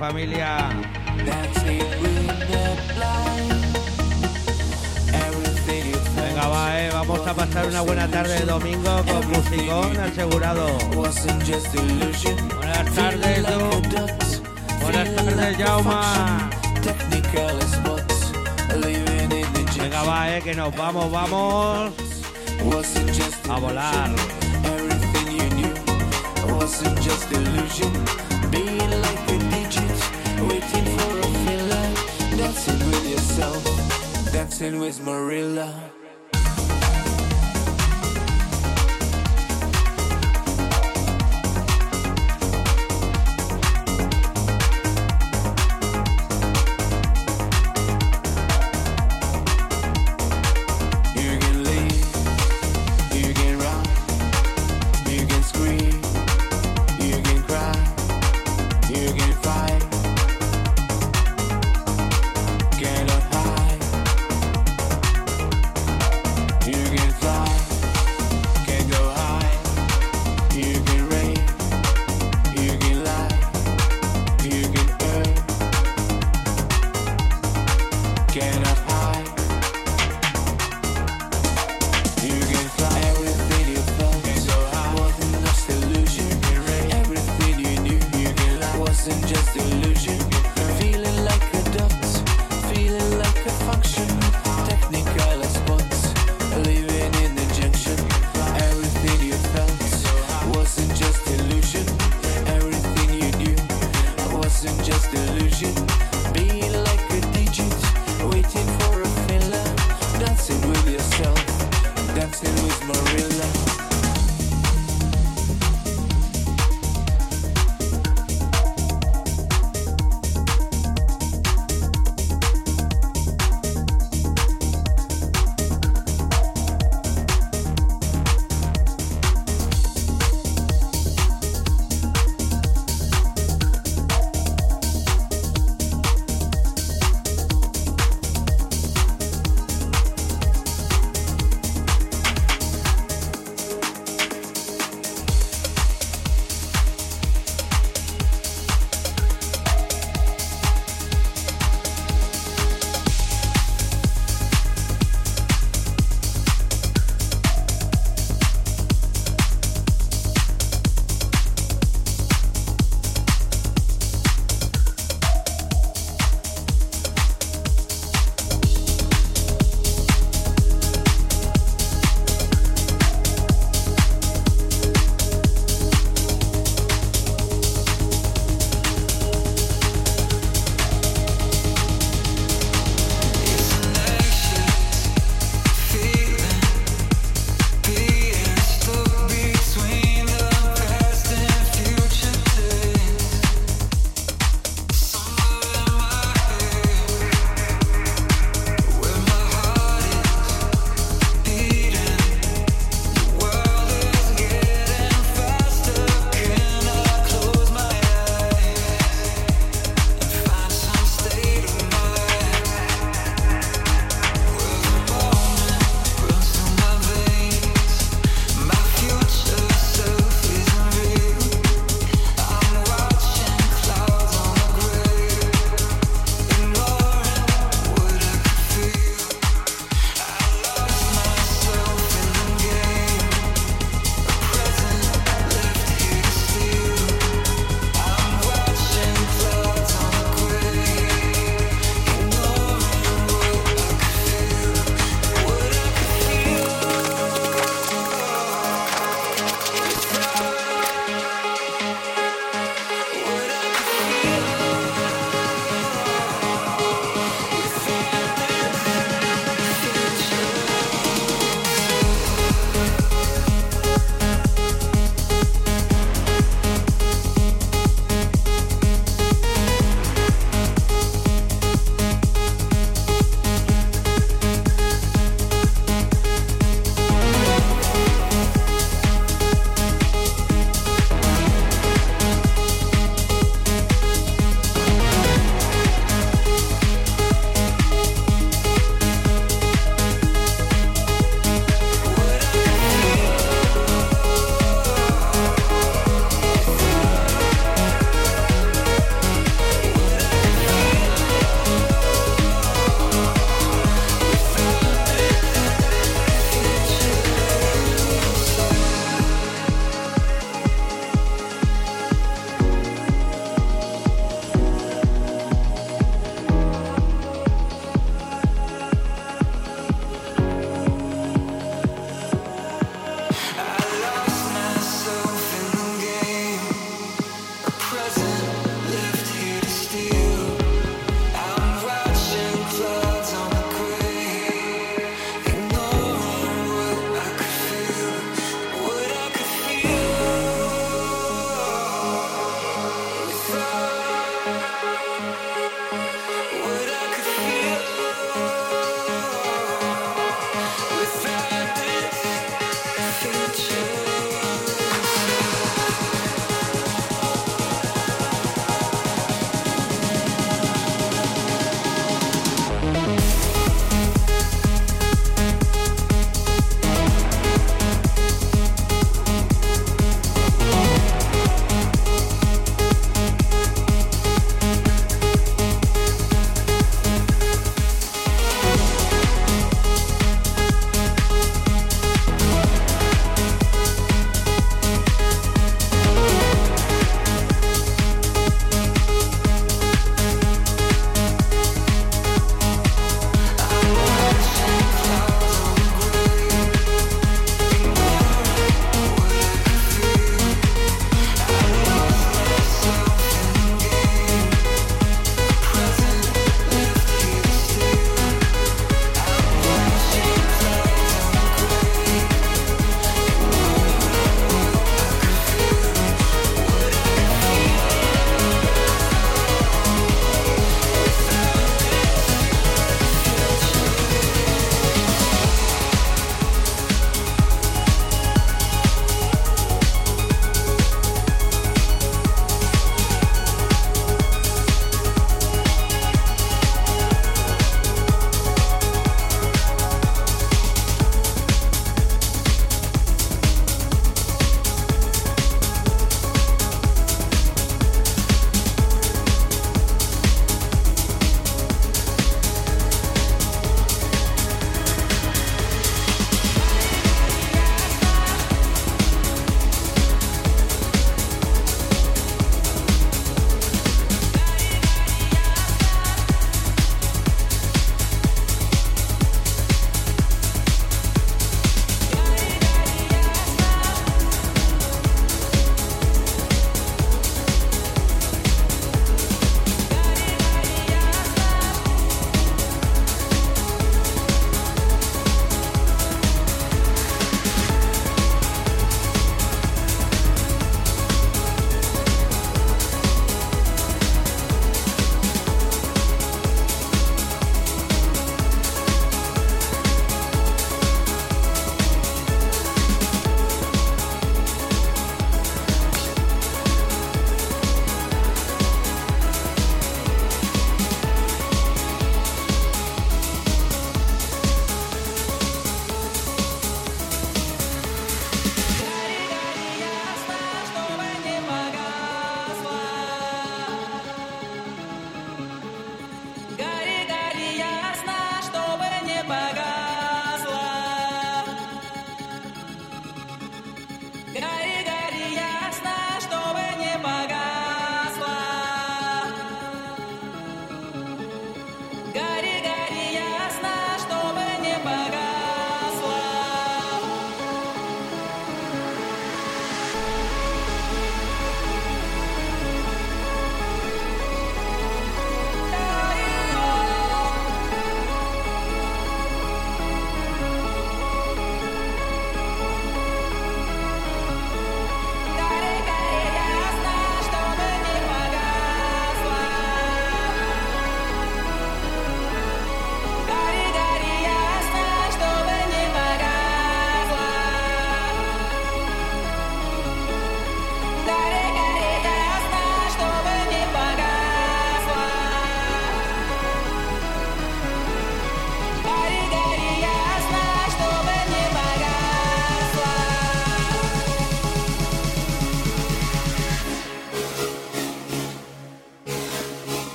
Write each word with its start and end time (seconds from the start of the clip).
familia. 0.00 0.70
Venga, 6.16 6.48
va, 6.48 6.80
eh. 6.80 6.90
Vamos 6.90 7.26
a 7.26 7.34
pasar 7.34 7.66
una 7.66 7.82
buena 7.82 8.08
tarde 8.08 8.40
de 8.40 8.46
domingo 8.46 9.04
con 9.04 9.28
musicón 9.28 10.00
asegurado. 10.00 10.66
Buenas 10.96 12.94
tardes, 12.94 13.44
tú. 13.44 14.08
Buenas 14.82 15.14
tardes, 15.14 15.56
Jauma. 15.58 16.50
Venga, 19.78 20.02
va, 20.02 20.36
eh, 20.36 20.40
que 20.40 20.54
nos 20.54 20.74
vamos, 20.74 21.12
vamos. 21.12 21.92
A 23.50 23.58
volar. 23.58 24.10
wasn't 26.60 27.00
just 27.00 27.32
illusion 27.32 28.29
dancing 32.66 32.86
with 32.90 33.10
yourself, 33.10 34.32
dancing 34.32 34.80
with 34.80 35.02
Marilla. 35.02 35.89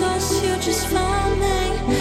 Lost, 0.00 0.44
you 0.44 0.56
just 0.56 0.86
found 0.88 1.40
me. 1.40 1.97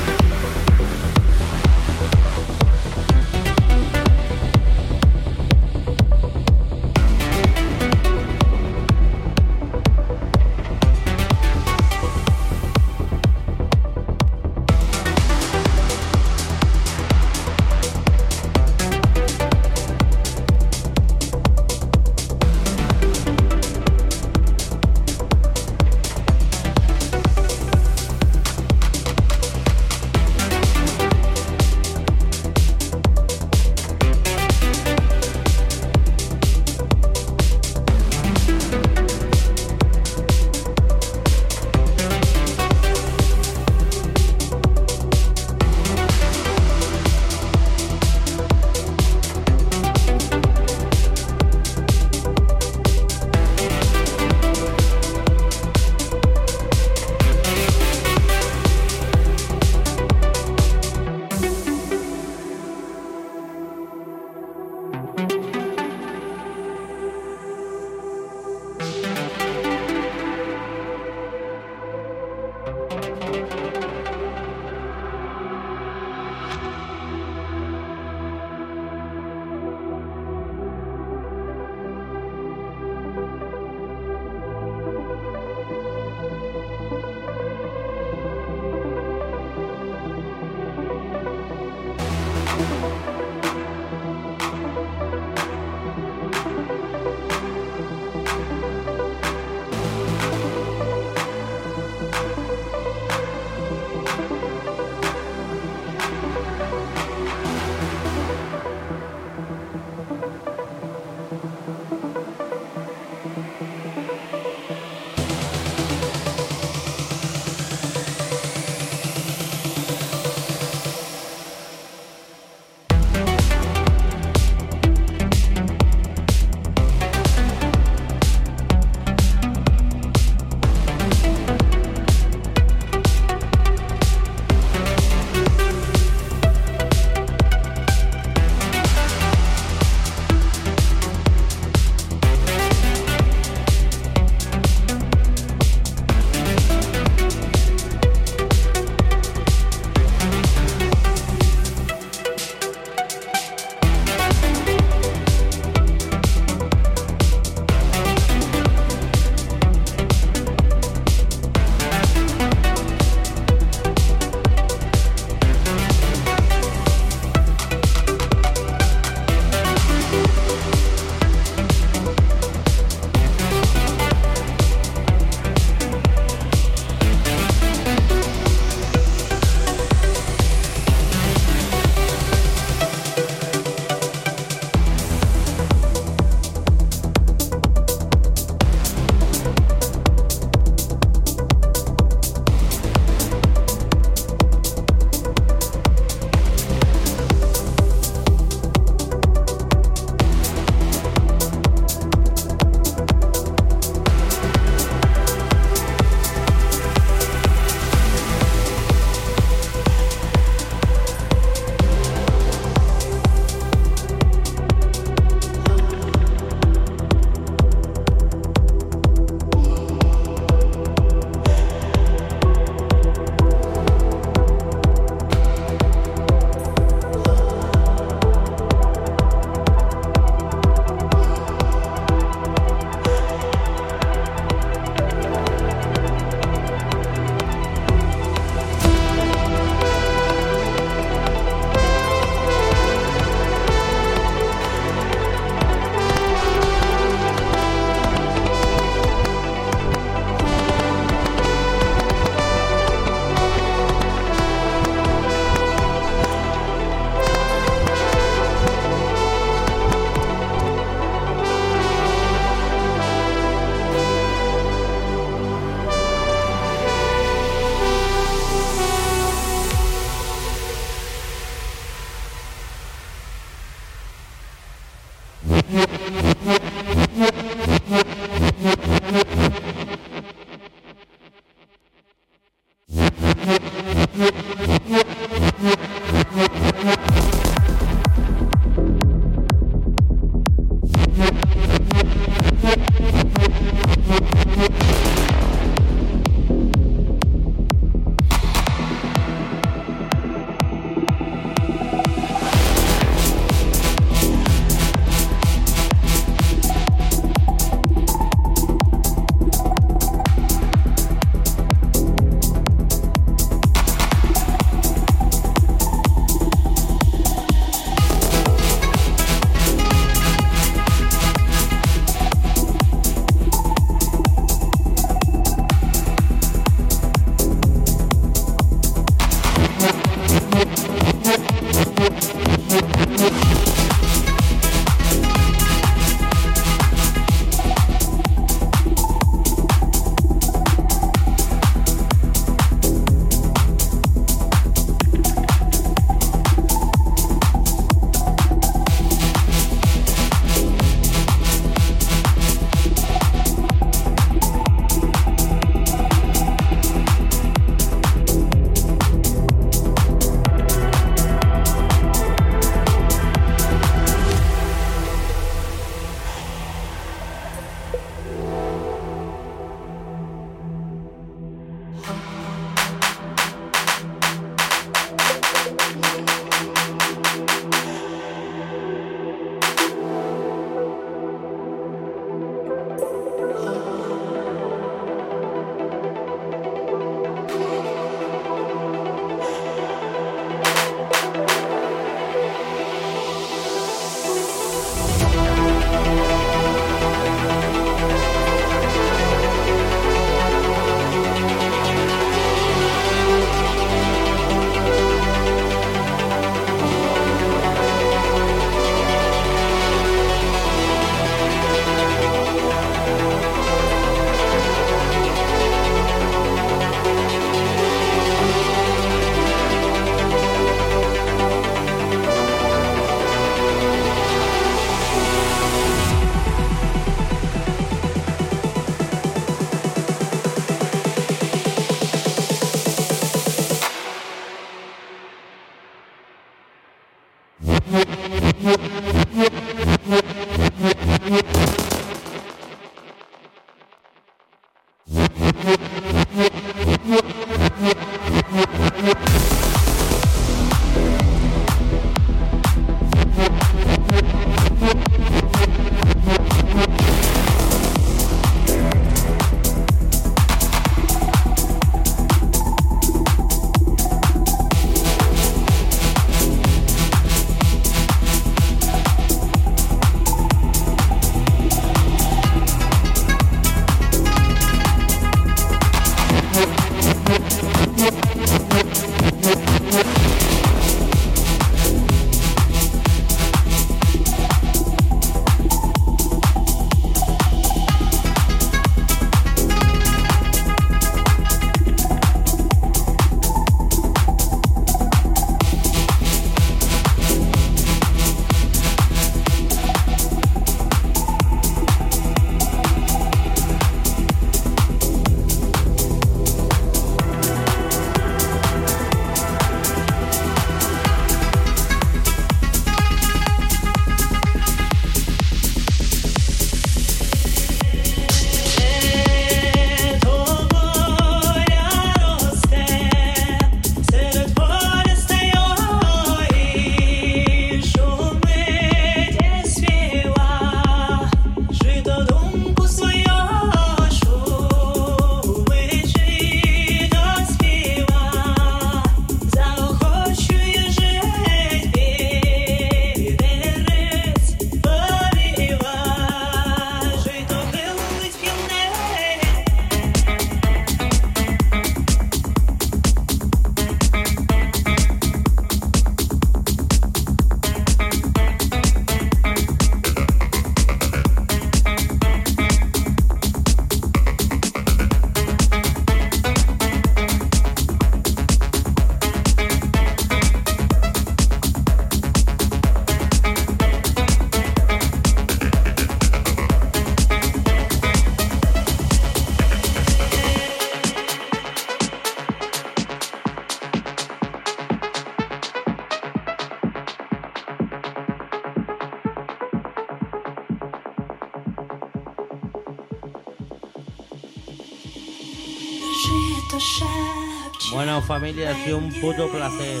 familia 598.32 598.70
ha 598.70 598.74
sido 598.82 598.96
un 598.96 599.12
puto 599.20 599.46
placer. 599.50 600.00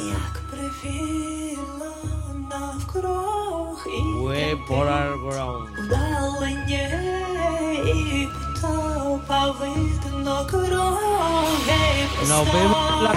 Way 4.22 4.56
Polar 4.66 5.10
Brown. 5.18 5.66
Nos 12.26 12.52
vemos 12.54 13.02
la 13.02 13.12